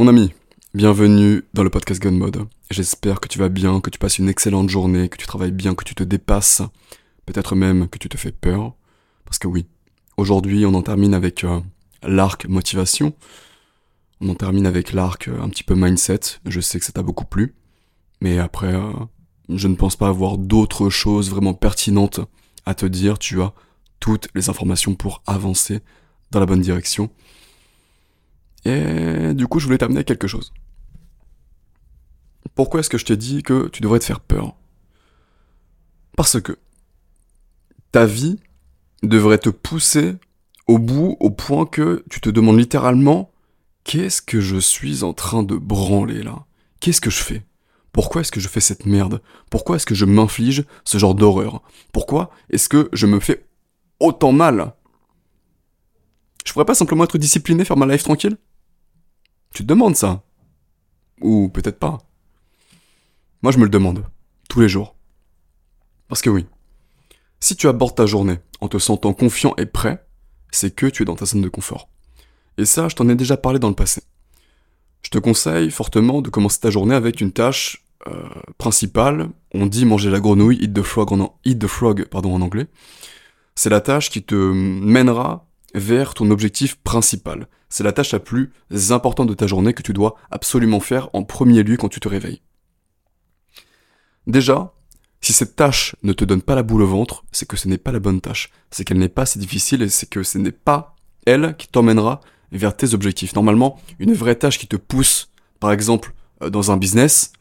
Mon 0.00 0.08
ami, 0.08 0.32
bienvenue 0.72 1.44
dans 1.52 1.62
le 1.62 1.68
podcast 1.68 2.00
Gun 2.00 2.12
Mode. 2.12 2.48
J'espère 2.70 3.20
que 3.20 3.28
tu 3.28 3.38
vas 3.38 3.50
bien, 3.50 3.82
que 3.82 3.90
tu 3.90 3.98
passes 3.98 4.18
une 4.18 4.30
excellente 4.30 4.70
journée, 4.70 5.10
que 5.10 5.18
tu 5.18 5.26
travailles 5.26 5.52
bien, 5.52 5.74
que 5.74 5.84
tu 5.84 5.94
te 5.94 6.02
dépasses, 6.02 6.62
peut-être 7.26 7.54
même 7.54 7.86
que 7.86 7.98
tu 7.98 8.08
te 8.08 8.16
fais 8.16 8.32
peur. 8.32 8.72
Parce 9.26 9.38
que 9.38 9.46
oui, 9.46 9.66
aujourd'hui 10.16 10.64
on 10.64 10.72
en 10.72 10.80
termine 10.80 11.12
avec 11.12 11.44
euh, 11.44 11.60
l'arc 12.02 12.48
motivation. 12.48 13.12
On 14.22 14.30
en 14.30 14.34
termine 14.34 14.64
avec 14.64 14.94
l'arc 14.94 15.28
euh, 15.28 15.38
un 15.38 15.50
petit 15.50 15.64
peu 15.64 15.74
mindset. 15.74 16.20
Je 16.46 16.60
sais 16.60 16.78
que 16.78 16.86
ça 16.86 16.92
t'a 16.92 17.02
beaucoup 17.02 17.26
plu. 17.26 17.54
Mais 18.22 18.38
après, 18.38 18.72
euh, 18.72 18.92
je 19.50 19.68
ne 19.68 19.74
pense 19.74 19.96
pas 19.96 20.08
avoir 20.08 20.38
d'autres 20.38 20.88
choses 20.88 21.28
vraiment 21.28 21.52
pertinentes 21.52 22.20
à 22.64 22.74
te 22.74 22.86
dire. 22.86 23.18
Tu 23.18 23.42
as 23.42 23.52
toutes 24.00 24.28
les 24.34 24.48
informations 24.48 24.94
pour 24.94 25.22
avancer 25.26 25.80
dans 26.30 26.40
la 26.40 26.46
bonne 26.46 26.62
direction. 26.62 27.10
Et 28.64 29.34
du 29.34 29.46
coup, 29.46 29.58
je 29.58 29.66
voulais 29.66 29.78
t'amener 29.78 30.04
quelque 30.04 30.26
chose. 30.26 30.52
Pourquoi 32.54 32.80
est-ce 32.80 32.90
que 32.90 32.98
je 32.98 33.04
t'ai 33.04 33.16
dit 33.16 33.42
que 33.42 33.68
tu 33.68 33.80
devrais 33.80 33.98
te 33.98 34.04
faire 34.04 34.20
peur? 34.20 34.54
Parce 36.16 36.40
que 36.40 36.58
ta 37.92 38.06
vie 38.06 38.38
devrait 39.02 39.38
te 39.38 39.50
pousser 39.50 40.16
au 40.66 40.78
bout 40.78 41.16
au 41.20 41.30
point 41.30 41.66
que 41.66 42.04
tu 42.10 42.20
te 42.20 42.28
demandes 42.28 42.58
littéralement 42.58 43.32
qu'est-ce 43.84 44.20
que 44.20 44.40
je 44.40 44.56
suis 44.56 45.02
en 45.02 45.14
train 45.14 45.42
de 45.42 45.56
branler 45.56 46.22
là? 46.22 46.44
Qu'est-ce 46.80 47.00
que 47.00 47.10
je 47.10 47.22
fais? 47.22 47.42
Pourquoi 47.92 48.20
est-ce 48.20 48.30
que 48.30 48.40
je 48.40 48.48
fais 48.48 48.60
cette 48.60 48.86
merde? 48.86 49.22
Pourquoi 49.50 49.76
est-ce 49.76 49.86
que 49.86 49.94
je 49.94 50.04
m'inflige 50.04 50.64
ce 50.84 50.98
genre 50.98 51.14
d'horreur? 51.14 51.62
Pourquoi 51.92 52.30
est-ce 52.50 52.68
que 52.68 52.88
je 52.92 53.06
me 53.06 53.20
fais 53.20 53.46
autant 53.98 54.32
mal? 54.32 54.74
Je 56.44 56.52
pourrais 56.52 56.64
pas 56.64 56.74
simplement 56.74 57.04
être 57.04 57.18
discipliné, 57.18 57.64
faire 57.64 57.76
ma 57.76 57.86
life 57.86 58.02
tranquille? 58.02 58.36
Tu 59.54 59.62
te 59.62 59.68
demandes 59.68 59.96
ça? 59.96 60.22
Ou 61.20 61.48
peut-être 61.48 61.78
pas? 61.78 61.98
Moi 63.42 63.52
je 63.52 63.58
me 63.58 63.64
le 63.64 63.70
demande, 63.70 64.04
tous 64.48 64.60
les 64.60 64.68
jours. 64.68 64.94
Parce 66.08 66.22
que 66.22 66.30
oui, 66.30 66.46
si 67.40 67.56
tu 67.56 67.68
abordes 67.68 67.94
ta 67.94 68.06
journée 68.06 68.38
en 68.60 68.68
te 68.68 68.78
sentant 68.78 69.14
confiant 69.14 69.54
et 69.56 69.66
prêt, 69.66 70.04
c'est 70.50 70.74
que 70.74 70.86
tu 70.86 71.02
es 71.02 71.06
dans 71.06 71.16
ta 71.16 71.24
zone 71.24 71.40
de 71.40 71.48
confort. 71.48 71.88
Et 72.58 72.64
ça, 72.64 72.88
je 72.88 72.96
t'en 72.96 73.08
ai 73.08 73.14
déjà 73.14 73.36
parlé 73.36 73.58
dans 73.58 73.68
le 73.68 73.74
passé. 73.74 74.02
Je 75.02 75.08
te 75.08 75.18
conseille 75.18 75.70
fortement 75.70 76.20
de 76.20 76.28
commencer 76.28 76.60
ta 76.60 76.70
journée 76.70 76.94
avec 76.94 77.20
une 77.20 77.32
tâche 77.32 77.86
euh, 78.06 78.28
principale. 78.58 79.30
On 79.54 79.66
dit 79.66 79.86
manger 79.86 80.10
la 80.10 80.20
grenouille, 80.20 80.58
eat 80.60 80.74
the 80.74 80.82
frog 80.82 82.06
en, 82.12 82.40
anglais. 82.42 82.66
C'est 83.54 83.70
la 83.70 83.80
tâche 83.80 84.10
qui 84.10 84.22
te 84.22 84.34
mènera 84.34 85.46
vers 85.74 86.14
ton 86.14 86.30
objectif 86.30 86.76
principal. 86.76 87.48
C'est 87.70 87.84
la 87.84 87.92
tâche 87.92 88.12
la 88.12 88.20
plus 88.20 88.52
importante 88.90 89.28
de 89.28 89.34
ta 89.34 89.46
journée 89.46 89.72
que 89.72 89.82
tu 89.82 89.94
dois 89.94 90.16
absolument 90.30 90.80
faire 90.80 91.08
en 91.14 91.22
premier 91.22 91.62
lieu 91.62 91.76
quand 91.76 91.88
tu 91.88 92.00
te 92.00 92.08
réveilles. 92.08 92.42
Déjà, 94.26 94.74
si 95.20 95.32
cette 95.32 95.56
tâche 95.56 95.96
ne 96.02 96.12
te 96.12 96.24
donne 96.24 96.42
pas 96.42 96.54
la 96.54 96.62
boule 96.62 96.82
au 96.82 96.86
ventre, 96.86 97.24
c'est 97.32 97.46
que 97.48 97.56
ce 97.56 97.68
n'est 97.68 97.78
pas 97.78 97.92
la 97.92 98.00
bonne 98.00 98.20
tâche. 98.20 98.50
C'est 98.70 98.84
qu'elle 98.84 98.98
n'est 98.98 99.08
pas 99.08 99.22
assez 99.22 99.38
difficile 99.38 99.82
et 99.82 99.88
c'est 99.88 100.08
que 100.08 100.22
ce 100.22 100.36
n'est 100.36 100.52
pas 100.52 100.96
elle 101.26 101.56
qui 101.56 101.68
t'emmènera 101.68 102.20
vers 102.52 102.76
tes 102.76 102.92
objectifs. 102.92 103.34
Normalement, 103.34 103.78
une 103.98 104.12
vraie 104.12 104.34
tâche 104.34 104.58
qui 104.58 104.66
te 104.66 104.76
pousse, 104.76 105.30
par 105.60 105.72
exemple, 105.72 106.12
euh, 106.42 106.50
dans 106.50 106.70
un 106.70 106.76
business, 106.76 107.32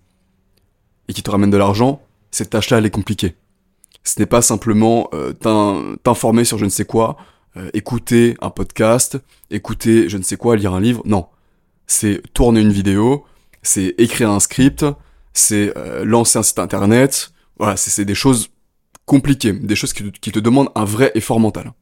et 1.08 1.14
qui 1.14 1.24
te 1.24 1.32
ramène 1.32 1.50
de 1.50 1.58
l'argent, 1.58 2.02
cette 2.32 2.52
tâche-là, 2.52 2.78
elle 2.78 2.86
est 2.86 2.92
compliquée. 2.92 3.36
Ce 4.04 4.20
n'est 4.20 4.28
pas 4.28 4.42
simplement 4.42 5.10
euh, 5.14 5.34
t'informer 6.04 6.46
sur 6.46 6.58
je 6.58 6.66
ne 6.66 6.70
sais 6.70 6.86
quoi, 6.86 7.18
euh, 7.58 7.70
écouter 7.74 8.36
un 8.42 8.50
podcast, 8.50 9.18
écouter 9.50 10.10
je 10.10 10.18
ne 10.18 10.24
sais 10.24 10.38
quoi, 10.38 10.56
lire 10.56 10.74
un 10.74 10.82
livre. 10.82 11.02
Non. 11.06 11.28
C'est 11.88 12.22
tourner 12.34 12.62
une 12.62 12.72
vidéo, 12.72 13.26
c'est 13.64 13.96
écrire 13.98 14.30
un 14.30 14.40
script, 14.40 14.86
c'est 15.34 15.74
lancer 16.04 16.38
un 16.38 16.44
site 16.44 16.60
internet, 16.60 17.32
voilà, 17.58 17.76
c'est 17.78 18.06
des 18.06 18.16
choses 18.16 18.50
compliquées, 19.06 19.54
des 19.54 19.76
choses 19.76 19.92
qui 19.94 20.32
te, 20.32 20.40
demandent 20.40 20.70
un 20.76 20.86
vrai 20.86 21.12
effort 21.16 21.40
mental. 21.40 21.74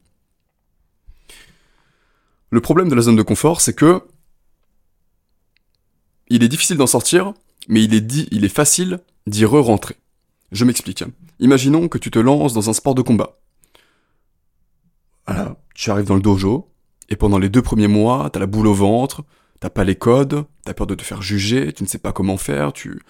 Le 2.50 2.60
problème 2.62 2.88
de 2.88 2.94
la 2.94 3.02
zone 3.02 3.16
de 3.16 3.22
confort, 3.22 3.60
c'est 3.60 3.74
que 3.74 4.02
il 6.28 6.42
est 6.42 6.48
difficile 6.48 6.78
d'en 6.78 6.86
sortir, 6.86 7.34
mais 7.68 7.82
il 7.84 7.94
est, 7.94 8.00
dit, 8.00 8.28
il 8.30 8.44
est 8.44 8.54
facile 8.54 9.00
d'y 9.26 9.44
re-rentrer. 9.44 9.96
Je 10.52 10.64
m'explique. 10.64 11.04
Imaginons 11.38 11.88
que 11.88 11.98
tu 11.98 12.10
te 12.10 12.18
lances 12.18 12.54
dans 12.54 12.70
un 12.70 12.72
sport 12.72 12.94
de 12.94 13.02
combat. 13.02 13.38
Tu 15.78 15.90
arrives 15.90 16.06
dans 16.06 16.14
le 16.14 16.20
dojo, 16.20 16.70
et 17.08 17.16
pendant 17.16 17.38
les 17.38 17.48
deux 17.48 17.62
premiers 17.62 17.88
mois, 17.88 18.28
t'as 18.32 18.40
la 18.40 18.46
boule 18.46 18.66
au 18.66 18.74
ventre, 18.74 19.24
t'as 19.60 19.70
pas 19.70 19.84
les 19.84 19.96
codes, 19.96 20.44
t'as 20.64 20.74
peur 20.74 20.86
de 20.86 20.94
te 20.94 21.02
faire 21.02 21.22
juger, 21.22 21.72
tu 21.72 21.82
ne 21.82 21.88
sais 21.88 21.98
pas 21.98 22.12
comment 22.12 22.36
faire, 22.36 22.72
tu... 22.72 23.00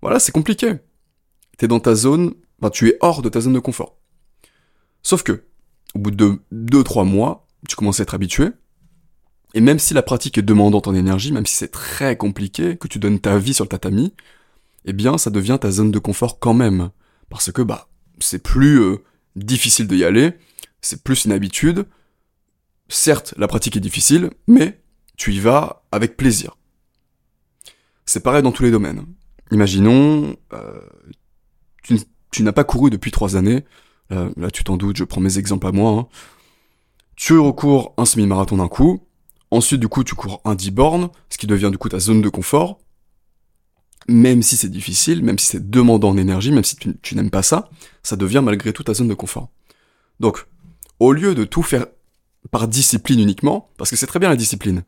Voilà, 0.00 0.18
c'est 0.18 0.32
compliqué 0.32 0.78
t'es 1.62 1.68
dans 1.68 1.78
ta 1.78 1.94
zone, 1.94 2.34
ben, 2.60 2.70
tu 2.70 2.88
es 2.88 2.98
hors 3.00 3.22
de 3.22 3.28
ta 3.28 3.40
zone 3.40 3.52
de 3.52 3.60
confort. 3.60 3.96
Sauf 5.02 5.22
que, 5.22 5.44
au 5.94 6.00
bout 6.00 6.10
de 6.10 6.40
2-3 6.52 7.06
mois, 7.06 7.46
tu 7.68 7.76
commences 7.76 8.00
à 8.00 8.02
être 8.02 8.14
habitué, 8.14 8.48
et 9.54 9.60
même 9.60 9.78
si 9.78 9.94
la 9.94 10.02
pratique 10.02 10.38
est 10.38 10.42
demandante 10.42 10.88
en 10.88 10.94
énergie, 10.94 11.30
même 11.30 11.46
si 11.46 11.54
c'est 11.54 11.70
très 11.70 12.16
compliqué, 12.16 12.76
que 12.76 12.88
tu 12.88 12.98
donnes 12.98 13.20
ta 13.20 13.38
vie 13.38 13.54
sur 13.54 13.64
le 13.64 13.68
tatami, 13.68 14.12
eh 14.86 14.92
bien, 14.92 15.18
ça 15.18 15.30
devient 15.30 15.58
ta 15.60 15.70
zone 15.70 15.92
de 15.92 15.98
confort 16.00 16.40
quand 16.40 16.54
même. 16.54 16.90
Parce 17.28 17.52
que, 17.52 17.62
bah, 17.62 17.88
c'est 18.18 18.42
plus 18.42 18.80
euh, 18.80 18.96
difficile 19.36 19.86
d'y 19.86 20.04
aller, 20.04 20.32
c'est 20.82 21.02
plus 21.02 21.24
une 21.24 21.32
habitude. 21.32 21.86
Certes, 22.88 23.32
la 23.38 23.48
pratique 23.48 23.76
est 23.76 23.80
difficile, 23.80 24.30
mais 24.46 24.82
tu 25.16 25.32
y 25.32 25.40
vas 25.40 25.84
avec 25.90 26.16
plaisir. 26.16 26.58
C'est 28.04 28.22
pareil 28.22 28.42
dans 28.42 28.52
tous 28.52 28.64
les 28.64 28.70
domaines. 28.70 29.06
Imaginons, 29.50 30.36
euh, 30.52 30.80
tu, 32.30 32.42
n'as 32.42 32.52
pas 32.52 32.64
couru 32.64 32.90
depuis 32.90 33.10
trois 33.10 33.36
années, 33.36 33.64
là, 34.10 34.50
tu 34.52 34.64
t'en 34.64 34.76
doutes, 34.76 34.96
je 34.96 35.04
prends 35.04 35.20
mes 35.20 35.38
exemples 35.38 35.66
à 35.66 35.72
moi, 35.72 35.92
hein. 35.92 36.06
tu 37.16 37.38
recours 37.38 37.94
un 37.96 38.04
semi-marathon 38.04 38.58
d'un 38.58 38.68
coup, 38.68 39.06
ensuite 39.50 39.80
du 39.80 39.88
coup 39.88 40.04
tu 40.04 40.14
cours 40.14 40.42
un 40.44 40.54
10 40.54 40.70
bornes, 40.70 41.08
ce 41.30 41.38
qui 41.38 41.46
devient 41.46 41.70
du 41.70 41.78
coup 41.78 41.88
ta 41.88 41.98
zone 41.98 42.20
de 42.20 42.28
confort, 42.28 42.78
même 44.08 44.42
si 44.42 44.56
c'est 44.56 44.68
difficile, 44.68 45.22
même 45.22 45.38
si 45.38 45.46
c'est 45.46 45.70
demandant 45.70 46.10
en 46.10 46.16
énergie, 46.18 46.52
même 46.52 46.64
si 46.64 46.76
tu, 46.76 46.94
tu 47.00 47.14
n'aimes 47.14 47.30
pas 47.30 47.42
ça, 47.42 47.70
ça 48.02 48.16
devient 48.16 48.42
malgré 48.44 48.72
tout 48.72 48.82
ta 48.82 48.92
zone 48.94 49.08
de 49.08 49.14
confort. 49.14 49.48
Donc, 50.20 50.46
au 51.02 51.12
lieu 51.12 51.34
de 51.34 51.42
tout 51.42 51.64
faire 51.64 51.86
par 52.52 52.68
discipline 52.68 53.18
uniquement, 53.18 53.70
parce 53.76 53.90
que 53.90 53.96
c'est 53.96 54.06
très 54.06 54.20
bien 54.20 54.28
la 54.28 54.36
discipline, 54.36 54.84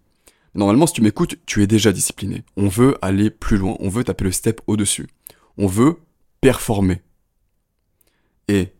normalement 0.54 0.86
si 0.86 0.94
tu 0.94 1.02
m'écoutes, 1.02 1.34
tu 1.44 1.60
es 1.60 1.66
déjà 1.66 1.90
discipliné. 1.90 2.44
On 2.56 2.68
veut 2.68 2.96
aller 3.02 3.30
plus 3.30 3.56
loin, 3.56 3.76
on 3.80 3.88
veut 3.88 4.04
taper 4.04 4.22
le 4.22 4.30
step 4.30 4.60
au-dessus. 4.68 5.08
On 5.58 5.66
veut 5.66 5.98
performer. 6.40 7.02
Et 8.46 8.72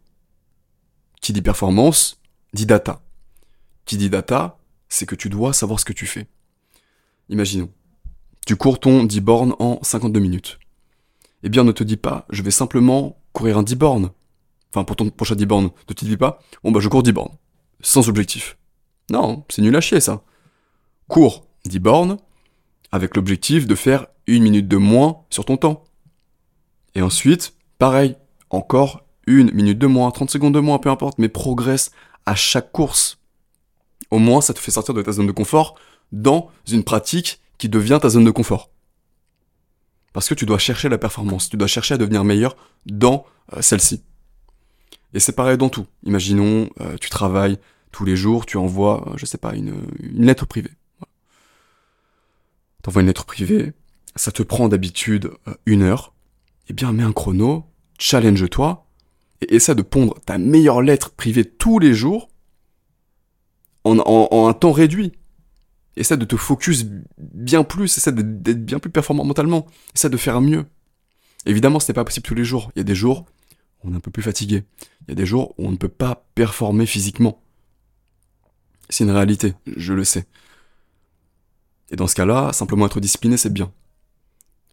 qui 1.21 1.33
dit 1.33 1.43
performance, 1.43 2.21
dit 2.53 2.67
data. 2.67 3.03
Qui 3.85 3.97
dit 3.97 4.11
data, 4.11 4.59
c'est 4.89 5.07
que 5.07 5.17
tu 5.17 5.29
dois 5.29 5.53
savoir 5.53 5.81
ce 5.81 5.85
que 5.85 5.93
tu 5.93 6.07
fais. 6.07 6.29
Imaginons, 7.31 7.73
tu 8.47 8.55
cours 8.55 8.79
ton 8.79 9.03
10 9.03 9.21
bornes 9.21 9.55
en 9.59 9.81
52 9.83 10.21
minutes. 10.21 10.61
Eh 11.43 11.49
bien, 11.49 11.65
ne 11.65 11.73
te 11.73 11.83
dis 11.83 11.97
pas, 11.97 12.27
je 12.31 12.43
vais 12.43 12.53
simplement 12.53 13.21
courir 13.33 13.59
un 13.59 13.65
10 13.65 13.75
bornes. 13.75 14.11
Enfin, 14.75 14.83
pour 14.83 14.97
ton 14.97 15.09
prochain 15.09 15.37
10 15.37 15.47
bornes, 15.47 15.71
ne 15.89 15.95
te 15.95 16.05
dis 16.05 16.17
pas, 16.17 16.41
bon 16.65 16.73
bah 16.73 16.81
je 16.81 16.89
cours 16.89 17.05
10 17.05 17.13
bornes. 17.13 17.37
Sans 17.81 18.09
objectif. 18.09 18.59
Non, 19.09 19.45
c'est 19.49 19.63
nul 19.63 19.77
à 19.77 19.81
chier 19.81 20.01
ça. 20.01 20.25
Cours 21.07 21.47
10 21.65 21.79
bornes 21.79 22.17
avec 22.91 23.15
l'objectif 23.15 23.69
de 23.69 23.77
faire 23.77 24.09
une 24.27 24.43
minute 24.43 24.67
de 24.67 24.77
moins 24.77 25.21
sur 25.31 25.45
ton 25.45 25.57
temps. 25.57 25.85
Et 26.97 27.03
ensuite, 27.03 27.55
pareil, 27.79 28.17
encore 28.51 29.05
une 29.29 29.53
minute 29.53 29.79
de 29.79 29.87
moins, 29.87 30.11
30 30.11 30.31
secondes 30.31 30.55
de 30.55 30.61
moins, 30.61 30.81
peu 30.81 30.91
importe, 30.91 31.19
mais 31.19 31.29
progresse 31.29 31.93
à 32.27 32.35
chaque 32.35 32.73
course. 32.73 33.19
Au 34.11 34.19
moins, 34.19 34.41
ça 34.41 34.55
te 34.55 34.59
fait 34.59 34.73
sortir 34.73 34.93
de 34.93 35.03
ta 35.03 35.13
zone 35.13 35.29
de 35.29 35.33
confort 35.33 35.77
dans 36.11 36.51
une 36.69 36.83
pratique 36.83 37.41
qui 37.59 37.69
devient 37.69 38.01
ta 38.03 38.09
zone 38.09 38.25
de 38.25 38.33
confort. 38.33 38.71
Parce 40.13 40.29
que 40.29 40.35
tu 40.35 40.47
dois 40.47 40.59
chercher 40.59 40.89
la 40.89 40.99
performance, 40.99 41.49
tu 41.49 41.57
dois 41.57 41.69
chercher 41.69 41.95
à 41.95 41.97
devenir 41.97 42.25
meilleur 42.25 42.57
dans 42.87 43.25
euh, 43.53 43.63
celle-ci. 43.63 44.03
Et 45.15 45.21
c'est 45.21 45.33
pareil 45.33 45.57
dans 45.57 45.69
tout. 45.69 45.87
Imaginons, 46.03 46.69
euh, 46.81 46.97
tu 47.01 47.09
travailles 47.09 47.59
tous 47.93 48.05
les 48.05 48.17
jours, 48.17 48.45
tu 48.47 48.57
envoies, 48.57 49.09
euh, 49.09 49.17
je 49.17 49.25
sais 49.25 49.39
pas, 49.39 49.55
une, 49.55 49.87
lettre 50.01 50.45
privée. 50.45 50.73
Tu 52.83 52.89
envoies 52.91 53.03
une 53.03 53.09
lettre 53.09 53.25
privée, 53.25 53.73
ça 54.17 54.33
te 54.33 54.43
prend 54.43 54.69
d'habitude 54.69 55.31
une 55.65 55.83
heure, 55.83 56.13
eh 56.69 56.75
bien 56.75 56.93
mets 56.93 57.05
un 57.05 57.13
chrono, 57.13 57.65
challenge-toi, 57.99 58.87
et 59.41 59.55
essaie 59.55 59.75
de 59.75 59.83
pondre 59.83 60.21
ta 60.27 60.37
meilleure 60.37 60.83
lettre 60.83 61.13
privée 61.13 61.45
tous 61.45 61.79
les 61.79 61.95
jours 61.95 62.29
en, 63.85 64.49
un 64.49 64.53
temps 64.53 64.73
réduit. 64.73 65.13
Essaie 65.97 66.17
de 66.17 66.25
te 66.25 66.37
focus 66.37 66.85
bien 67.19 67.63
plus, 67.63 67.97
essaie 67.97 68.13
d'être 68.13 68.65
bien 68.65 68.81
plus 68.81 68.91
performant 68.91 69.25
mentalement, 69.25 69.67
essaie 69.95 70.11
de 70.11 70.17
faire 70.17 70.41
mieux. 70.41 70.67
Évidemment, 71.47 71.79
ce 71.79 71.91
n'est 71.91 71.95
pas 71.95 72.05
possible 72.05 72.27
tous 72.27 72.35
les 72.35 72.45
jours. 72.45 72.71
Il 72.75 72.81
y 72.81 72.83
a 72.83 72.85
des 72.85 72.95
jours 72.95 73.27
on 73.85 73.93
est 73.93 73.97
un 73.97 74.01
peu 74.01 74.11
plus 74.11 74.23
fatigué. 74.23 74.65
Il 75.03 75.09
y 75.11 75.13
a 75.13 75.15
des 75.15 75.27
jours 75.27 75.55
où 75.59 75.67
on 75.67 75.71
ne 75.71 75.77
peut 75.77 75.89
pas 75.89 76.27
performer 76.35 76.87
physiquement. 76.87 77.43
C'est 78.89 79.05
une 79.05 79.11
réalité, 79.11 79.55
je 79.77 79.93
le 79.93 80.05
sais. 80.05 80.27
Et 81.91 81.97
dans 81.97 82.07
ce 82.07 82.15
cas-là, 82.15 82.53
simplement 82.53 82.87
être 82.87 83.01
discipliné, 83.01 83.37
c'est 83.37 83.53
bien. 83.53 83.73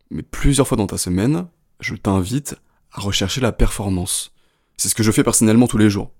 Mais 0.09 0.23
plusieurs 0.23 0.67
fois 0.67 0.77
dans 0.77 0.87
ta 0.87 0.97
semaine, 0.97 1.47
je 1.79 1.95
t'invite 1.95 2.55
à 2.91 3.01
rechercher 3.01 3.41
la 3.41 3.51
performance. 3.51 4.33
C'est 4.77 4.89
ce 4.89 4.95
que 4.95 5.03
je 5.03 5.11
fais 5.11 5.23
personnellement 5.23 5.67
tous 5.67 5.77
les 5.77 5.89
jours. 5.89 6.11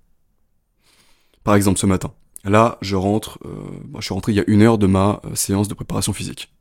Par 1.44 1.54
exemple, 1.54 1.78
ce 1.78 1.86
matin. 1.86 2.14
Là, 2.44 2.78
je 2.80 2.96
rentre, 2.96 3.38
euh, 3.44 3.80
je 3.98 4.04
suis 4.04 4.14
rentré 4.14 4.32
il 4.32 4.36
y 4.36 4.40
a 4.40 4.44
une 4.46 4.62
heure 4.62 4.78
de 4.78 4.86
ma 4.86 5.20
euh, 5.24 5.34
séance 5.34 5.68
de 5.68 5.74
préparation 5.74 6.12
physique. 6.12 6.52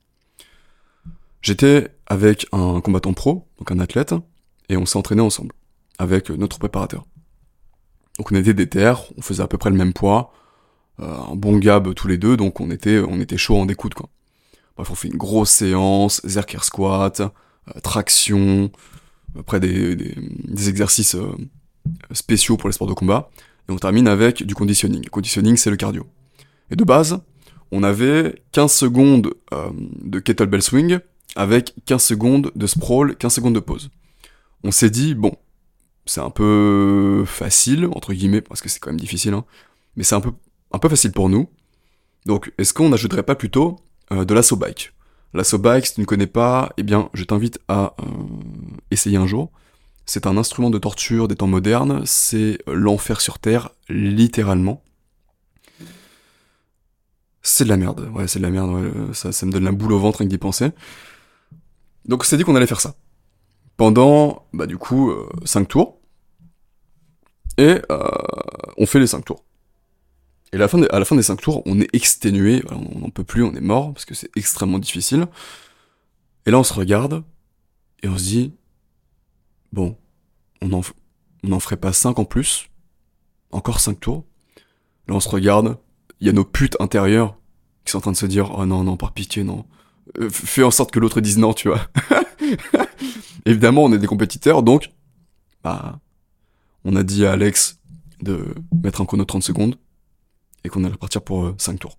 J'étais 1.41 1.89
avec 2.05 2.45
un 2.51 2.81
combattant 2.81 3.13
pro, 3.13 3.47
donc 3.57 3.71
un 3.71 3.79
athlète, 3.79 4.13
et 4.69 4.77
on 4.77 4.85
s'est 4.85 4.97
entraîné 4.97 5.21
ensemble, 5.21 5.55
avec 5.99 6.29
notre 6.29 6.59
préparateur. 6.59 7.05
Donc 8.17 8.31
on 8.31 8.35
était 8.35 8.53
des 8.53 8.67
terres, 8.67 9.03
on 9.17 9.21
faisait 9.21 9.43
à 9.43 9.47
peu 9.47 9.57
près 9.57 9.69
le 9.69 9.77
même 9.77 9.93
poids, 9.93 10.33
euh, 10.99 11.17
un 11.31 11.35
bon 11.35 11.57
gab 11.57 11.93
tous 11.93 12.07
les 12.07 12.17
deux, 12.17 12.37
donc 12.37 12.59
on 12.59 12.69
était, 12.69 12.99
on 12.99 13.19
était 13.19 13.37
chaud 13.37 13.57
en 13.57 13.65
découte 13.65 13.93
quoi. 13.93 14.09
Bref, 14.75 14.89
on 14.91 14.95
fait 14.95 15.07
une 15.07 15.17
grosse 15.17 15.49
séance, 15.49 16.21
zerker 16.25 16.63
squat, 16.63 17.21
euh, 17.21 17.79
traction, 17.81 18.71
après 19.37 19.59
des, 19.59 19.95
des, 19.95 20.69
exercices 20.69 21.15
euh, 21.15 21.31
spéciaux 22.11 22.57
pour 22.57 22.69
les 22.69 22.73
sports 22.73 22.87
de 22.87 22.93
combat, 22.93 23.29
et 23.69 23.71
on 23.71 23.77
termine 23.77 24.07
avec 24.07 24.43
du 24.43 24.55
conditioning. 24.55 25.03
Le 25.03 25.09
conditioning, 25.09 25.57
c'est 25.57 25.69
le 25.69 25.77
cardio. 25.77 26.05
Et 26.69 26.75
de 26.75 26.83
base, 26.83 27.19
on 27.71 27.83
avait 27.83 28.43
15 28.51 28.71
secondes 28.71 29.33
de 29.51 30.19
kettlebell 30.19 30.61
swing 30.61 30.99
avec 31.35 31.73
15 31.85 32.03
secondes 32.03 32.51
de 32.55 32.67
sprawl, 32.67 33.15
15 33.15 33.33
secondes 33.33 33.55
de 33.55 33.59
pause. 33.59 33.89
On 34.63 34.71
s'est 34.71 34.89
dit, 34.89 35.15
bon, 35.15 35.35
c'est 36.05 36.21
un 36.21 36.29
peu 36.29 37.23
facile, 37.25 37.85
entre 37.93 38.13
guillemets, 38.13 38.41
parce 38.41 38.61
que 38.61 38.69
c'est 38.69 38.79
quand 38.79 38.89
même 38.89 38.99
difficile, 38.99 39.33
hein, 39.33 39.45
mais 39.95 40.03
c'est 40.03 40.15
un 40.15 40.21
peu, 40.21 40.89
facile 40.89 41.11
pour 41.11 41.29
nous. 41.29 41.49
Donc, 42.25 42.51
est-ce 42.57 42.73
qu'on 42.73 42.89
n'ajouterait 42.89 43.23
pas 43.23 43.35
plutôt 43.35 43.79
euh, 44.11 44.25
de 44.25 44.33
l'assaut 44.33 44.55
bike? 44.55 44.93
L'assaut 45.33 45.57
bike, 45.57 45.85
si 45.85 45.95
tu 45.95 46.01
ne 46.01 46.05
connais 46.05 46.27
pas, 46.27 46.73
eh 46.77 46.83
bien, 46.83 47.09
je 47.13 47.23
t'invite 47.23 47.59
à 47.67 47.95
euh, 47.99 48.05
essayer 48.89 49.17
un 49.17 49.27
jour. 49.27 49.51
C'est 50.05 50.27
un 50.27 50.37
instrument 50.37 50.69
de 50.69 50.77
torture 50.77 51.27
des 51.27 51.35
temps 51.35 51.47
modernes, 51.47 52.01
c'est 52.05 52.59
l'enfer 52.67 53.21
sur 53.21 53.39
Terre, 53.39 53.69
littéralement. 53.87 54.83
C'est 57.43 57.63
de 57.63 57.69
la 57.69 57.77
merde, 57.77 58.09
ouais, 58.13 58.27
c'est 58.27 58.39
de 58.39 58.43
la 58.43 58.51
merde, 58.51 58.69
ouais, 58.71 59.13
ça, 59.13 59.31
ça 59.31 59.45
me 59.45 59.51
donne 59.51 59.63
la 59.63 59.71
boule 59.71 59.93
au 59.93 59.99
ventre 59.99 60.19
rien 60.19 60.27
que 60.27 60.31
d'y 60.31 60.37
penser. 60.37 60.71
Donc 62.05 62.21
on 62.21 62.23
s'est 62.23 62.37
dit 62.37 62.43
qu'on 62.43 62.55
allait 62.55 62.67
faire 62.67 62.81
ça. 62.81 62.95
Pendant, 63.81 64.45
bah 64.53 64.67
du 64.67 64.77
coup, 64.77 65.11
5 65.43 65.61
euh, 65.61 65.65
tours. 65.65 65.97
Et 67.57 67.81
euh, 67.91 68.07
on 68.77 68.85
fait 68.85 68.99
les 68.99 69.07
5 69.07 69.25
tours. 69.25 69.43
Et 70.53 70.57
à 70.57 70.59
la, 70.59 70.67
fin 70.67 70.83
à 70.83 70.99
la 70.99 71.03
fin 71.03 71.15
des 71.15 71.23
5 71.23 71.41
tours, 71.41 71.63
on 71.65 71.79
est 71.81 71.89
exténué, 71.91 72.63
on 72.69 72.99
n'en 72.99 73.09
peut 73.09 73.23
plus, 73.23 73.43
on 73.43 73.55
est 73.55 73.59
mort, 73.59 73.91
parce 73.91 74.05
que 74.05 74.13
c'est 74.13 74.29
extrêmement 74.35 74.77
difficile. 74.77 75.25
Et 76.45 76.51
là, 76.51 76.59
on 76.59 76.63
se 76.63 76.75
regarde, 76.75 77.23
et 78.03 78.07
on 78.07 78.19
se 78.19 78.23
dit, 78.23 78.53
bon, 79.73 79.97
on 80.61 80.71
en, 80.73 80.81
on 81.41 81.59
ferait 81.59 81.75
pas 81.75 81.91
5 81.91 82.19
en 82.19 82.25
plus, 82.25 82.67
encore 83.49 83.79
5 83.79 83.99
tours. 83.99 84.25
Là, 85.07 85.15
on 85.15 85.19
se 85.19 85.29
regarde, 85.29 85.79
il 86.19 86.27
y 86.27 86.29
a 86.29 86.33
nos 86.33 86.45
putes 86.45 86.79
intérieures 86.79 87.35
qui 87.83 87.93
sont 87.93 87.97
en 87.97 88.01
train 88.01 88.11
de 88.11 88.17
se 88.17 88.27
dire, 88.27 88.53
oh 88.59 88.67
non, 88.67 88.83
non, 88.83 88.95
par 88.95 89.11
pitié, 89.11 89.43
non. 89.43 89.65
Euh, 90.19 90.29
fais 90.29 90.61
en 90.61 90.69
sorte 90.69 90.91
que 90.91 90.99
l'autre 90.99 91.19
dise 91.19 91.39
non, 91.39 91.55
tu 91.55 91.69
vois. 91.69 91.81
Évidemment, 93.45 93.83
on 93.83 93.93
est 93.93 93.97
des 93.97 94.07
compétiteurs, 94.07 94.63
donc, 94.63 94.91
bah, 95.63 95.99
on 96.83 96.95
a 96.95 97.03
dit 97.03 97.25
à 97.25 97.33
Alex 97.33 97.79
de 98.21 98.53
mettre 98.83 99.01
un 99.01 99.05
chrono 99.05 99.23
de 99.23 99.27
30 99.27 99.43
secondes 99.43 99.75
et 100.63 100.69
qu'on 100.69 100.83
allait 100.83 100.95
partir 100.95 101.21
pour 101.21 101.53
5 101.57 101.73
euh, 101.73 101.77
tours. 101.77 101.97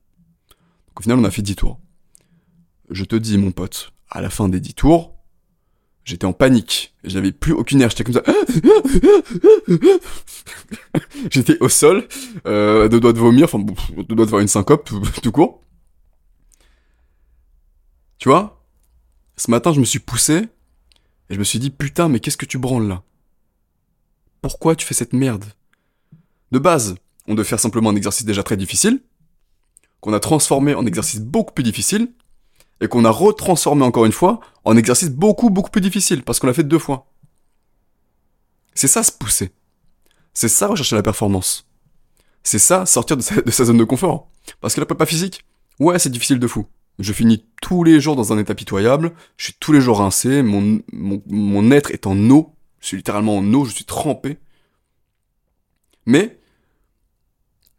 Donc 0.88 1.00
au 1.00 1.02
final, 1.02 1.19
on 1.19 1.25
a 1.25 1.31
fait 1.31 1.43
10 1.43 1.56
tours. 1.56 1.81
Je 2.90 3.05
te 3.05 3.17
dis, 3.17 3.38
mon 3.38 3.52
pote, 3.52 3.93
à 4.11 4.20
la 4.20 4.31
fin 4.31 4.49
des 4.49 4.61
10 4.61 4.75
tours, 4.75 5.14
j'étais 6.05 6.26
en 6.26 6.32
panique. 6.32 6.94
J'avais 7.05 7.32
plus 7.32 7.52
aucune 7.52 7.81
air, 7.81 7.90
j'étais 7.90 8.05
comme 8.05 8.14
ça. 8.14 8.23
j'étais 11.31 11.58
au 11.61 11.69
sol, 11.69 12.06
euh, 12.46 12.88
deux 12.88 13.00
doigts 13.00 13.12
de 13.12 13.19
vomir, 13.19 13.44
enfin, 13.44 13.58
deux 13.58 14.14
doigts 14.14 14.26
de 14.26 14.31
faire 14.31 14.40
une 14.40 14.49
syncope, 14.49 14.90
tout 15.23 15.32
court. 15.32 15.61
Tu 18.19 18.28
vois? 18.28 18.64
Ce 19.37 19.50
matin, 19.50 19.73
je 19.73 19.81
me 19.81 19.85
suis 19.85 19.99
poussé 19.99 20.49
je 21.32 21.38
me 21.38 21.44
suis 21.44 21.58
dit 21.58 21.70
putain, 21.70 22.08
mais 22.08 22.20
qu'est-ce 22.20 22.37
que 22.37 22.46
tu 22.46 22.58
branles 22.58 22.88
là? 22.88 23.02
Pourquoi 24.40 24.76
tu 24.76 24.87
fais 24.87 24.94
cette 24.94 25.12
merde? 25.12 25.44
De 26.50 26.58
base, 26.58 26.94
on 27.26 27.34
devait 27.34 27.49
faire 27.49 27.61
simplement 27.61 27.90
un 27.90 27.96
exercice 27.96 28.26
déjà 28.26 28.43
très 28.43 28.56
difficile, 28.56 29.00
qu'on 30.00 30.12
a 30.12 30.20
transformé 30.20 30.75
en 30.75 30.84
exercice 30.84 31.20
beaucoup 31.20 31.55
plus 31.55 31.64
difficile, 31.64 32.12
et 32.81 32.88
qu'on 32.88 33.05
a 33.05 33.11
retransformé 33.11 33.84
encore 33.84 34.05
une 34.05 34.12
fois 34.12 34.40
en 34.64 34.76
exercice 34.76 35.11
beaucoup 35.11 35.50
beaucoup 35.50 35.70
plus 35.70 35.81
difficile, 35.81 36.23
parce 36.23 36.38
qu'on 36.38 36.49
l'a 36.49 36.55
fait 36.55 36.64
deux 36.64 36.79
fois. 36.79 37.06
C'est 38.75 38.88
ça 38.88 39.02
se 39.02 39.12
pousser. 39.12 39.52
C'est 40.35 40.49
ça 40.49 40.67
rechercher 40.67 40.96
la 40.96 41.02
performance. 41.02 41.69
C'est 42.43 42.58
ça 42.58 42.87
sortir 42.87 43.17
de 43.17 43.23
sa, 43.23 43.40
de 43.40 43.50
sa, 43.50 43.64
zone 43.64 43.78
de 43.78 43.85
confort. 43.85 44.28
Parce 44.61 44.75
que 44.75 44.81
la 44.81 44.87
prépa 44.87 45.06
physique, 45.06 45.44
ouais, 45.78 45.99
c'est 45.99 46.11
difficile 46.11 46.38
de 46.38 46.46
fou. 46.46 46.67
Je 46.98 47.12
finis 47.12 47.46
tous 47.60 47.84
les 47.84 48.00
jours 48.00 48.16
dans 48.16 48.32
un 48.32 48.38
état 48.38 48.54
pitoyable, 48.54 49.12
je 49.36 49.46
suis 49.46 49.54
tous 49.58 49.72
les 49.72 49.80
jours 49.80 49.98
rincé, 49.98 50.42
mon, 50.42 50.82
mon, 50.92 51.70
être 51.70 51.90
est 51.90 52.06
en 52.06 52.30
eau, 52.30 52.54
je 52.80 52.88
suis 52.88 52.96
littéralement 52.96 53.38
en 53.38 53.54
eau, 53.54 53.64
je 53.64 53.74
suis 53.74 53.84
trempé. 53.84 54.38
Mais, 56.06 56.38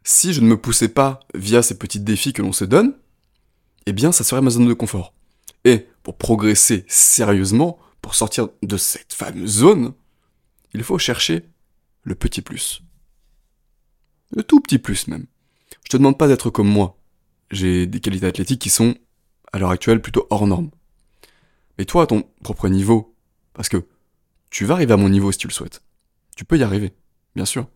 si 0.02 0.32
je 0.32 0.40
ne 0.40 0.46
me 0.46 0.56
poussais 0.56 0.88
pas 0.88 1.20
via 1.34 1.62
ces 1.62 1.78
petits 1.78 2.00
défis 2.00 2.32
que 2.32 2.42
l'on 2.42 2.52
se 2.52 2.64
donne, 2.64 2.94
eh 3.86 3.92
bien 3.92 4.12
ça 4.12 4.24
serait 4.24 4.42
ma 4.42 4.50
zone 4.50 4.66
de 4.66 4.74
confort. 4.74 5.14
Et 5.64 5.86
pour 6.02 6.16
progresser 6.16 6.84
sérieusement, 6.88 7.78
pour 8.02 8.14
sortir 8.14 8.48
de 8.62 8.76
cette 8.76 9.12
fameuse 9.12 9.58
zone, 9.58 9.94
il 10.74 10.82
faut 10.82 10.98
chercher 10.98 11.48
le 12.02 12.14
petit 12.14 12.42
plus. 12.42 12.82
Le 14.30 14.42
tout 14.42 14.60
petit 14.60 14.78
plus 14.78 15.06
même. 15.08 15.26
Je 15.84 15.90
te 15.90 15.96
demande 15.96 16.18
pas 16.18 16.28
d'être 16.28 16.50
comme 16.50 16.68
moi. 16.68 16.98
J'ai 17.50 17.86
des 17.86 18.00
qualités 18.00 18.26
athlétiques 18.26 18.60
qui 18.60 18.70
sont 18.70 18.94
à 19.54 19.58
l'heure 19.60 19.70
actuelle 19.70 20.02
plutôt 20.02 20.26
hors 20.30 20.48
norme. 20.48 20.70
Mais 21.78 21.84
toi, 21.84 22.02
à 22.02 22.06
ton 22.06 22.24
propre 22.42 22.68
niveau, 22.68 23.14
parce 23.52 23.68
que 23.68 23.86
tu 24.50 24.64
vas 24.64 24.74
arriver 24.74 24.92
à 24.92 24.96
mon 24.96 25.08
niveau 25.08 25.30
si 25.30 25.38
tu 25.38 25.46
le 25.46 25.52
souhaites. 25.52 25.80
Tu 26.34 26.44
peux 26.44 26.58
y 26.58 26.64
arriver, 26.64 26.92
bien 27.36 27.44
sûr. 27.44 27.68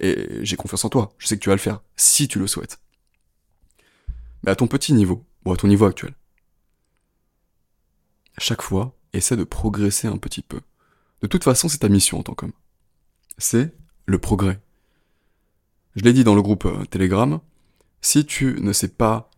Et 0.00 0.44
j'ai 0.44 0.56
confiance 0.56 0.84
en 0.84 0.88
toi, 0.88 1.14
je 1.16 1.28
sais 1.28 1.36
que 1.36 1.42
tu 1.42 1.48
vas 1.48 1.54
le 1.54 1.60
faire, 1.60 1.80
si 1.94 2.26
tu 2.26 2.40
le 2.40 2.48
souhaites. 2.48 2.80
Mais 4.42 4.50
à 4.50 4.56
ton 4.56 4.66
petit 4.66 4.92
niveau, 4.92 5.24
ou 5.44 5.52
à 5.52 5.56
ton 5.56 5.68
niveau 5.68 5.86
actuel, 5.86 6.12
à 8.36 8.40
chaque 8.40 8.62
fois, 8.62 8.98
essaie 9.12 9.36
de 9.36 9.44
progresser 9.44 10.08
un 10.08 10.16
petit 10.16 10.42
peu. 10.42 10.60
De 11.22 11.28
toute 11.28 11.44
façon, 11.44 11.68
c'est 11.68 11.78
ta 11.78 11.88
mission 11.88 12.18
en 12.18 12.24
tant 12.24 12.34
qu'homme. 12.34 12.52
C'est 13.38 13.72
le 14.06 14.18
progrès. 14.18 14.60
Je 15.94 16.02
l'ai 16.02 16.12
dit 16.12 16.24
dans 16.24 16.34
le 16.34 16.42
groupe 16.42 16.64
euh, 16.64 16.84
Telegram, 16.86 17.38
si 18.00 18.26
tu 18.26 18.56
ne 18.60 18.72
sais 18.72 18.88
pas 18.88 19.29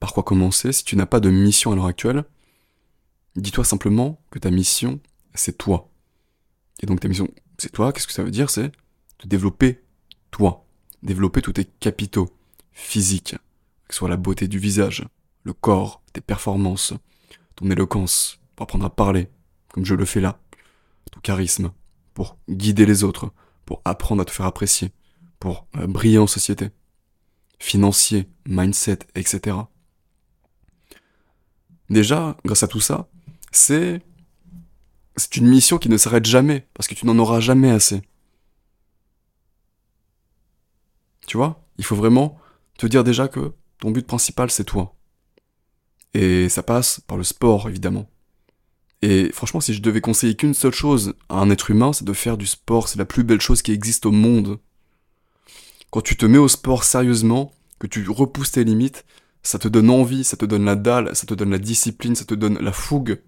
par 0.00 0.12
quoi 0.12 0.22
commencer 0.22 0.72
si 0.72 0.84
tu 0.84 0.96
n'as 0.96 1.06
pas 1.06 1.20
de 1.20 1.30
mission 1.30 1.72
à 1.72 1.76
l'heure 1.76 1.86
actuelle? 1.86 2.24
Dis-toi 3.36 3.64
simplement 3.64 4.20
que 4.30 4.38
ta 4.38 4.50
mission, 4.50 5.00
c'est 5.34 5.58
toi. 5.58 5.90
Et 6.80 6.86
donc 6.86 7.00
ta 7.00 7.08
mission, 7.08 7.28
c'est 7.58 7.72
toi, 7.72 7.92
qu'est-ce 7.92 8.06
que 8.06 8.12
ça 8.12 8.22
veut 8.22 8.30
dire? 8.30 8.50
C'est 8.50 8.72
de 9.20 9.28
développer 9.28 9.82
toi. 10.30 10.64
Développer 11.02 11.42
tous 11.42 11.52
tes 11.52 11.64
capitaux 11.64 12.28
physiques, 12.72 13.36
que 13.86 13.94
ce 13.94 13.98
soit 13.98 14.08
la 14.08 14.16
beauté 14.16 14.48
du 14.48 14.58
visage, 14.58 15.04
le 15.44 15.52
corps, 15.52 16.02
tes 16.12 16.20
performances, 16.20 16.94
ton 17.56 17.70
éloquence, 17.70 18.40
pour 18.56 18.64
apprendre 18.64 18.84
à 18.84 18.90
parler, 18.90 19.28
comme 19.72 19.84
je 19.84 19.94
le 19.94 20.04
fais 20.04 20.20
là, 20.20 20.40
ton 21.12 21.20
charisme, 21.20 21.72
pour 22.14 22.36
guider 22.48 22.86
les 22.86 23.04
autres, 23.04 23.30
pour 23.64 23.82
apprendre 23.84 24.22
à 24.22 24.24
te 24.24 24.30
faire 24.30 24.46
apprécier, 24.46 24.92
pour 25.38 25.66
euh, 25.76 25.86
briller 25.86 26.18
en 26.18 26.26
société, 26.26 26.70
financier, 27.58 28.28
mindset, 28.46 29.00
etc. 29.14 29.56
Déjà, 31.90 32.36
grâce 32.44 32.62
à 32.62 32.68
tout 32.68 32.80
ça, 32.80 33.08
c'est 33.50 34.02
c'est 35.16 35.36
une 35.36 35.48
mission 35.48 35.78
qui 35.78 35.88
ne 35.88 35.96
s'arrête 35.96 36.26
jamais 36.26 36.66
parce 36.74 36.86
que 36.86 36.94
tu 36.94 37.06
n'en 37.06 37.18
auras 37.18 37.40
jamais 37.40 37.70
assez. 37.70 38.02
Tu 41.26 41.36
vois, 41.36 41.64
il 41.76 41.84
faut 41.84 41.96
vraiment 41.96 42.38
te 42.78 42.86
dire 42.86 43.04
déjà 43.04 43.28
que 43.28 43.52
ton 43.80 43.90
but 43.90 44.06
principal 44.06 44.50
c'est 44.50 44.64
toi. 44.64 44.94
Et 46.14 46.48
ça 46.48 46.62
passe 46.62 47.00
par 47.00 47.16
le 47.16 47.24
sport 47.24 47.68
évidemment. 47.68 48.08
Et 49.02 49.30
franchement, 49.32 49.60
si 49.60 49.74
je 49.74 49.82
devais 49.82 50.00
conseiller 50.00 50.34
qu'une 50.34 50.54
seule 50.54 50.72
chose 50.72 51.14
à 51.28 51.36
un 51.36 51.50
être 51.50 51.70
humain, 51.70 51.92
c'est 51.92 52.04
de 52.04 52.12
faire 52.12 52.36
du 52.36 52.46
sport. 52.46 52.88
C'est 52.88 52.98
la 52.98 53.04
plus 53.04 53.22
belle 53.22 53.40
chose 53.40 53.62
qui 53.62 53.72
existe 53.72 54.06
au 54.06 54.10
monde. 54.10 54.58
Quand 55.90 56.00
tu 56.00 56.16
te 56.16 56.26
mets 56.26 56.38
au 56.38 56.48
sport 56.48 56.84
sérieusement, 56.84 57.52
que 57.78 57.86
tu 57.86 58.08
repousses 58.08 58.52
tes 58.52 58.64
limites, 58.64 59.04
ça 59.48 59.58
te 59.58 59.66
donne 59.66 59.88
envie, 59.88 60.24
ça 60.24 60.36
te 60.36 60.44
donne 60.44 60.66
la 60.66 60.76
dalle, 60.76 61.16
ça 61.16 61.24
te 61.24 61.32
donne 61.32 61.48
la 61.48 61.58
discipline, 61.58 62.14
ça 62.14 62.26
te 62.26 62.34
donne 62.34 62.58
la 62.58 62.70
fougue 62.70 63.22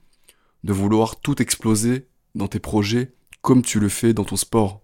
de 0.65 0.73
vouloir 0.75 1.19
tout 1.19 1.41
exploser 1.41 2.11
dans 2.35 2.47
tes 2.47 2.59
projets 2.59 3.15
comme 3.41 3.63
tu 3.63 3.81
le 3.81 3.89
fais 3.89 4.13
dans 4.13 4.25
ton 4.25 4.37
sport. 4.37 4.83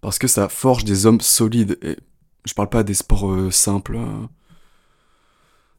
Parce 0.00 0.20
que 0.20 0.28
ça 0.28 0.48
forge 0.48 0.84
des 0.84 1.04
hommes 1.04 1.20
solides. 1.20 1.76
Et 1.82 1.96
je 2.44 2.54
parle 2.54 2.68
pas 2.68 2.84
des 2.84 2.94
sports 2.94 3.28
euh, 3.28 3.50
simples. 3.50 3.96
Hein. 3.96 4.30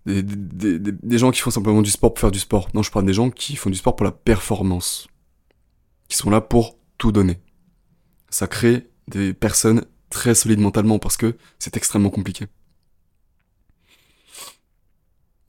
des, 0.05 1.17
gens 1.17 1.31
qui 1.31 1.39
font 1.39 1.49
simplement 1.49 1.81
du 1.81 1.91
sport 1.91 2.13
pour 2.13 2.19
faire 2.19 2.31
du 2.31 2.39
sport. 2.39 2.67
Non, 2.73 2.83
je 2.83 2.91
parle 2.91 3.05
des 3.05 3.13
gens 3.13 3.29
qui 3.29 3.55
font 3.55 3.69
du 3.69 3.77
sport 3.77 3.95
pour 3.95 4.03
la 4.03 4.11
performance. 4.11 5.07
Qui 6.09 6.17
sont 6.17 6.29
là 6.29 6.41
pour 6.41 6.77
tout 6.97 7.13
donner. 7.13 7.39
Ça 8.29 8.47
crée 8.47 8.91
des 9.07 9.33
personnes 9.33 9.85
très 10.09 10.35
solides 10.35 10.59
mentalement 10.59 10.99
parce 10.99 11.15
que 11.15 11.37
c'est 11.57 11.77
extrêmement 11.77 12.09
compliqué. 12.09 12.47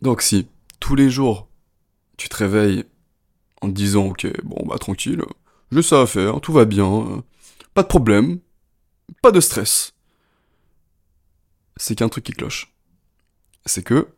Donc 0.03 0.23
si 0.23 0.49
tous 0.81 0.95
les 0.95 1.11
jours 1.11 1.49
tu 2.17 2.29
te 2.29 2.37
réveilles 2.37 2.85
en 3.62 3.69
te 3.69 3.73
disant 3.75 4.07
ok 4.07 4.26
bon 4.45 4.65
bah 4.67 4.79
tranquille, 4.79 5.23
j'ai 5.73 5.83
ça 5.83 6.03
à 6.03 6.07
faire, 6.07 6.41
tout 6.41 6.53
va 6.53 6.65
bien, 6.65 7.25
pas 7.75 7.83
de 7.83 7.88
problème, 7.88 8.38
pas 9.23 9.33
de 9.33 9.41
stress, 9.41 9.95
c'est 11.76 11.95
qu'un 11.95 12.09
truc 12.09 12.25
qui 12.25 12.33
cloche. 12.33 12.73
C'est 13.65 13.83
que 13.83 14.09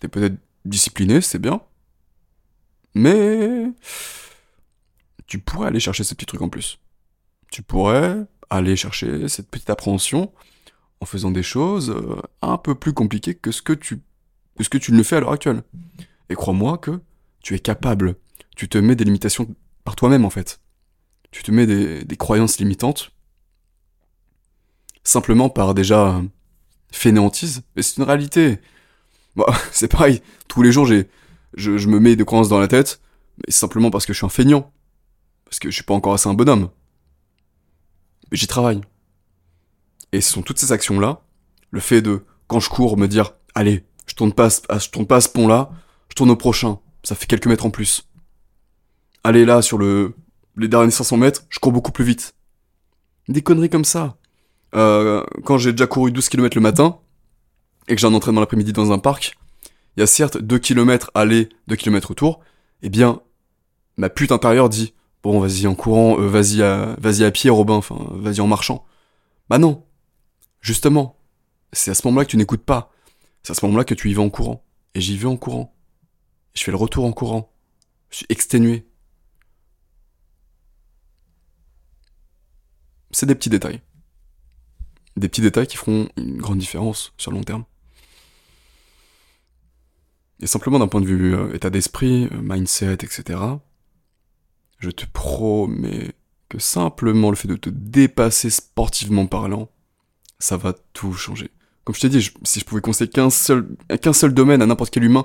t'es 0.00 0.08
peut-être 0.08 0.36
discipliné, 0.64 1.20
c'est 1.20 1.38
bien, 1.38 1.60
mais 2.94 3.72
tu 5.26 5.38
pourrais 5.38 5.68
aller 5.68 5.80
chercher 5.80 6.04
ces 6.04 6.14
petits 6.14 6.26
trucs 6.26 6.42
en 6.42 6.48
plus. 6.48 6.78
Tu 7.50 7.62
pourrais 7.62 8.26
aller 8.50 8.76
chercher 8.76 9.28
cette 9.28 9.50
petite 9.50 9.70
appréhension 9.70 10.32
en 11.00 11.06
faisant 11.06 11.30
des 11.30 11.42
choses 11.42 11.90
euh, 11.90 12.20
un 12.42 12.56
peu 12.58 12.74
plus 12.74 12.92
compliquées 12.92 13.34
que 13.34 13.52
ce 13.52 13.62
que 13.62 13.72
tu, 13.72 14.00
que 14.58 14.64
ce 14.64 14.68
que 14.68 14.78
tu 14.78 14.92
le 14.92 15.02
fais 15.02 15.16
à 15.16 15.20
l'heure 15.20 15.32
actuelle. 15.32 15.62
Et 16.28 16.34
crois-moi 16.34 16.78
que 16.78 17.00
tu 17.40 17.54
es 17.54 17.58
capable. 17.58 18.16
Tu 18.56 18.68
te 18.68 18.76
mets 18.78 18.96
des 18.96 19.04
limitations 19.04 19.54
par 19.84 19.96
toi-même 19.96 20.24
en 20.24 20.30
fait. 20.30 20.60
Tu 21.30 21.42
te 21.42 21.50
mets 21.50 21.66
des, 21.66 22.04
des 22.04 22.16
croyances 22.16 22.58
limitantes 22.58 23.12
simplement 25.08 25.48
par 25.48 25.74
déjà 25.74 26.20
fainéantise. 26.92 27.62
Mais 27.74 27.82
c'est 27.82 27.96
une 27.96 28.04
réalité. 28.04 28.58
Bon, 29.36 29.46
c'est 29.72 29.88
pareil. 29.88 30.22
Tous 30.48 30.62
les 30.62 30.72
jours, 30.72 30.86
j'ai, 30.86 31.08
je, 31.54 31.78
je 31.78 31.88
me 31.88 31.98
mets 31.98 32.16
des 32.16 32.24
croyances 32.24 32.48
dans 32.48 32.60
la 32.60 32.68
tête, 32.68 33.00
mais 33.38 33.52
simplement 33.52 33.90
parce 33.90 34.06
que 34.06 34.12
je 34.12 34.18
suis 34.18 34.26
un 34.26 34.30
feignant. 34.30 34.72
Parce 35.44 35.58
que 35.58 35.70
je 35.70 35.74
suis 35.74 35.84
pas 35.84 35.94
encore 35.94 36.12
assez 36.12 36.28
un 36.28 36.34
bonhomme. 36.34 36.68
Mais 38.30 38.36
j'y 38.36 38.46
travaille. 38.46 38.82
Et 40.12 40.20
ce 40.20 40.30
sont 40.32 40.42
toutes 40.42 40.58
ces 40.58 40.72
actions-là, 40.72 41.22
le 41.70 41.80
fait 41.80 42.02
de, 42.02 42.24
quand 42.46 42.60
je 42.60 42.68
cours, 42.68 42.96
me 42.96 43.08
dire, 43.08 43.34
allez, 43.54 43.84
je 44.08 44.14
tourne 44.14 44.32
pas, 44.32 44.48
à, 44.68 44.78
tourne 44.78 45.06
pas 45.06 45.16
à 45.16 45.20
ce 45.20 45.28
pont-là, 45.28 45.70
je 46.08 46.14
tourne 46.14 46.30
au 46.30 46.36
prochain. 46.36 46.78
Ça 47.04 47.14
fait 47.14 47.26
quelques 47.26 47.46
mètres 47.46 47.66
en 47.66 47.70
plus. 47.70 48.08
Allez 49.24 49.44
là, 49.44 49.62
sur 49.62 49.78
le, 49.78 50.14
les 50.56 50.68
derniers 50.68 50.90
500 50.90 51.16
mètres, 51.16 51.44
je 51.48 51.58
cours 51.58 51.72
beaucoup 51.72 51.92
plus 51.92 52.04
vite. 52.04 52.34
Des 53.28 53.42
conneries 53.42 53.70
comme 53.70 53.84
ça. 53.84 54.16
Euh, 54.74 55.24
quand 55.44 55.58
j'ai 55.58 55.72
déjà 55.72 55.86
couru 55.86 56.10
12 56.10 56.28
km 56.28 56.56
le 56.56 56.62
matin, 56.62 56.98
et 57.86 57.94
que 57.94 58.00
j'ai 58.00 58.06
un 58.06 58.14
entraînement 58.14 58.40
l'après-midi 58.40 58.72
dans 58.72 58.92
un 58.92 58.98
parc, 58.98 59.38
il 59.96 60.00
y 60.00 60.02
a 60.02 60.06
certes 60.06 60.38
2 60.38 60.58
km 60.58 61.10
aller, 61.14 61.48
2 61.68 61.76
km 61.76 62.08
retour, 62.08 62.40
eh 62.82 62.88
bien, 62.88 63.20
ma 63.96 64.08
pute 64.08 64.32
intérieure 64.32 64.68
dit, 64.68 64.94
bon, 65.22 65.40
vas-y 65.40 65.66
en 65.66 65.74
courant, 65.74 66.18
euh, 66.18 66.28
vas-y 66.28 66.62
à, 66.62 66.96
vas-y 66.98 67.24
à 67.24 67.30
pied, 67.30 67.50
Robin, 67.50 67.80
vas-y 68.10 68.40
en 68.40 68.46
marchant. 68.46 68.84
Bah 69.48 69.58
non. 69.58 69.84
Justement. 70.60 71.16
C'est 71.72 71.90
à 71.90 71.94
ce 71.94 72.06
moment-là 72.06 72.24
que 72.24 72.30
tu 72.30 72.36
n'écoutes 72.36 72.64
pas. 72.64 72.90
C'est 73.48 73.52
à 73.52 73.54
ce 73.54 73.64
moment-là 73.64 73.84
que 73.84 73.94
tu 73.94 74.10
y 74.10 74.12
vas 74.12 74.20
en 74.20 74.28
courant. 74.28 74.62
Et 74.94 75.00
j'y 75.00 75.16
vais 75.16 75.24
en 75.24 75.38
courant. 75.38 75.74
Je 76.52 76.62
fais 76.62 76.70
le 76.70 76.76
retour 76.76 77.06
en 77.06 77.12
courant. 77.12 77.50
Je 78.10 78.18
suis 78.18 78.26
exténué. 78.28 78.86
C'est 83.10 83.24
des 83.24 83.34
petits 83.34 83.48
détails. 83.48 83.80
Des 85.16 85.30
petits 85.30 85.40
détails 85.40 85.66
qui 85.66 85.78
feront 85.78 86.10
une 86.18 86.36
grande 86.36 86.58
différence 86.58 87.14
sur 87.16 87.30
le 87.30 87.38
long 87.38 87.42
terme. 87.42 87.64
Et 90.40 90.46
simplement 90.46 90.78
d'un 90.78 90.88
point 90.88 91.00
de 91.00 91.06
vue 91.06 91.34
euh, 91.34 91.54
état 91.54 91.70
d'esprit, 91.70 92.28
euh, 92.30 92.42
mindset, 92.42 92.98
etc., 93.02 93.40
je 94.78 94.90
te 94.90 95.06
promets 95.06 96.12
que 96.50 96.58
simplement 96.58 97.30
le 97.30 97.36
fait 97.36 97.48
de 97.48 97.56
te 97.56 97.70
dépasser 97.70 98.50
sportivement 98.50 99.26
parlant, 99.26 99.70
ça 100.38 100.58
va 100.58 100.74
tout 100.92 101.14
changer. 101.14 101.50
Comme 101.88 101.94
je 101.94 102.02
t'ai 102.02 102.10
dit, 102.10 102.30
si 102.42 102.60
je 102.60 102.66
pouvais 102.66 102.82
conseiller 102.82 103.08
qu'un 103.08 103.30
seul, 103.30 103.66
qu'un 104.02 104.12
seul 104.12 104.34
domaine 104.34 104.60
à 104.60 104.66
n'importe 104.66 104.90
quel 104.90 105.04
humain, 105.04 105.24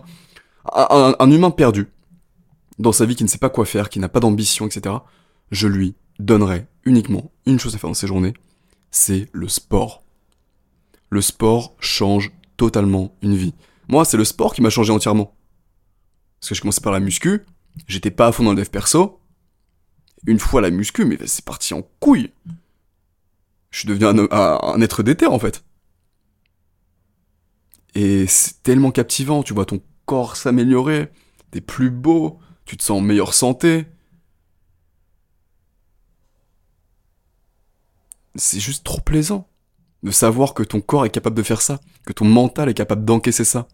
un, 0.63 1.29
humain 1.29 1.51
perdu, 1.51 1.89
dans 2.79 2.93
sa 2.93 3.05
vie 3.05 3.17
qui 3.17 3.25
ne 3.25 3.27
sait 3.27 3.37
pas 3.37 3.49
quoi 3.49 3.65
faire, 3.65 3.89
qui 3.89 3.99
n'a 3.99 4.07
pas 4.07 4.21
d'ambition, 4.21 4.65
etc., 4.65 4.95
je 5.51 5.67
lui 5.67 5.93
donnerais 6.19 6.69
uniquement 6.85 7.33
une 7.45 7.59
chose 7.59 7.75
à 7.75 7.79
faire 7.79 7.89
dans 7.89 7.93
ses 7.93 8.07
journées, 8.07 8.33
c'est 8.91 9.27
le 9.33 9.49
sport. 9.49 10.03
Le 11.09 11.19
sport 11.19 11.75
change 11.81 12.31
totalement 12.55 13.13
une 13.21 13.35
vie. 13.35 13.53
Moi, 13.89 14.05
c'est 14.05 14.15
le 14.15 14.23
sport 14.23 14.53
qui 14.53 14.61
m'a 14.61 14.69
changé 14.69 14.93
entièrement. 14.93 15.35
Parce 16.39 16.47
que 16.47 16.55
je 16.55 16.61
commençais 16.61 16.79
par 16.79 16.93
la 16.93 17.01
muscu, 17.01 17.41
j'étais 17.87 18.09
pas 18.09 18.27
à 18.27 18.31
fond 18.31 18.45
dans 18.45 18.51
le 18.51 18.57
dev 18.61 18.69
perso. 18.69 19.19
Une 20.25 20.39
fois 20.39 20.61
la 20.61 20.69
muscu, 20.69 21.03
mais 21.03 21.17
c'est 21.25 21.43
parti 21.43 21.73
en 21.73 21.81
couille. 21.99 22.31
Je 23.69 23.79
suis 23.79 23.87
devenu 23.89 24.05
un, 24.05 24.29
un, 24.31 24.79
être 24.79 25.03
d'éther, 25.03 25.29
en 25.29 25.39
fait. 25.39 25.61
Et 27.95 28.27
c'est 28.27 28.63
tellement 28.63 28.91
captivant, 28.91 29.43
tu 29.43 29.53
vois 29.53 29.65
ton 29.65 29.81
corps 30.05 30.35
s'améliorer, 30.35 31.11
t'es 31.51 31.61
plus 31.61 31.91
beau, 31.91 32.39
tu 32.65 32.77
te 32.77 32.83
sens 32.83 32.99
en 32.99 33.01
meilleure 33.01 33.33
santé. 33.33 33.85
C'est 38.35 38.59
juste 38.59 38.83
trop 38.83 39.01
plaisant 39.01 39.47
de 40.01 40.11
savoir 40.11 40.53
que 40.53 40.63
ton 40.63 40.81
corps 40.81 41.05
est 41.05 41.11
capable 41.11 41.35
de 41.35 41.43
faire 41.43 41.61
ça, 41.61 41.79
que 42.05 42.13
ton 42.13 42.25
mental 42.25 42.67
est 42.67 42.73
capable 42.73 43.05
d'encaisser 43.05 43.45
ça. 43.45 43.67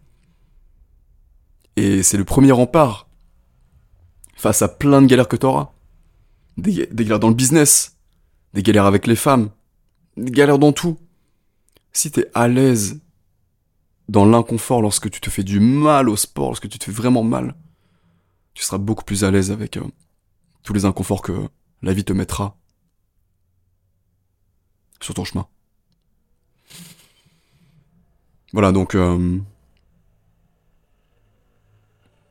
Et 1.76 2.02
c'est 2.02 2.18
le 2.18 2.24
premier 2.24 2.52
rempart 2.52 3.08
face 4.36 4.62
à 4.62 4.68
plein 4.68 5.02
de 5.02 5.06
galères 5.06 5.28
que 5.28 5.36
t'auras. 5.36 5.72
Des, 6.56 6.86
des 6.86 7.04
galères 7.04 7.20
dans 7.20 7.28
le 7.28 7.34
business, 7.34 7.96
des 8.52 8.62
galères 8.62 8.86
avec 8.86 9.06
les 9.06 9.16
femmes, 9.16 9.50
des 10.16 10.30
galères 10.30 10.58
dans 10.58 10.72
tout. 10.72 10.98
Si 11.92 12.10
t'es 12.10 12.30
à 12.34 12.48
l'aise 12.48 13.00
dans 14.10 14.24
l'inconfort 14.24 14.82
lorsque 14.82 15.08
tu 15.08 15.20
te 15.20 15.30
fais 15.30 15.44
du 15.44 15.60
mal 15.60 16.08
au 16.08 16.16
sport, 16.16 16.48
lorsque 16.48 16.68
tu 16.68 16.80
te 16.80 16.84
fais 16.84 16.90
vraiment 16.90 17.22
mal, 17.22 17.54
tu 18.54 18.64
seras 18.64 18.78
beaucoup 18.78 19.04
plus 19.04 19.22
à 19.22 19.30
l'aise 19.30 19.52
avec 19.52 19.76
euh, 19.76 19.84
tous 20.64 20.72
les 20.72 20.84
inconforts 20.84 21.22
que 21.22 21.48
la 21.80 21.92
vie 21.92 22.04
te 22.04 22.12
mettra 22.12 22.58
sur 25.00 25.14
ton 25.14 25.24
chemin. 25.24 25.46
Voilà, 28.52 28.72
donc... 28.72 28.96
Euh, 28.96 29.38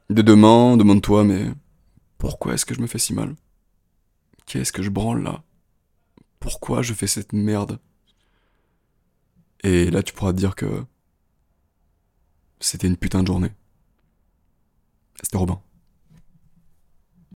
dès 0.10 0.24
demain, 0.24 0.76
demande-toi, 0.76 1.24
mais 1.24 1.50
pourquoi 2.18 2.56
est-ce 2.56 2.66
que 2.66 2.76
je 2.76 2.82
me 2.82 2.88
fais 2.88 3.00
si 3.00 3.14
mal? 3.14 3.38
Qu'est-ce 4.46 4.74
que 4.74 4.84
je 4.84 4.90
branle 4.90 5.24
là? 5.24 5.44
Pourquoi 6.42 6.82
je 6.82 6.94
fais 6.94 7.08
cette 7.08 7.32
merde? 7.32 7.80
Et 9.64 9.90
là, 9.90 10.04
tu 10.04 10.14
pourras 10.14 10.34
te 10.34 10.38
dire 10.38 10.56
que 10.56 10.84
c'était 12.60 12.88
une 12.88 12.98
putain 12.98 13.22
de 13.22 13.28
journée. 13.28 13.52
C'était 15.22 15.38
Robin. 15.38 15.62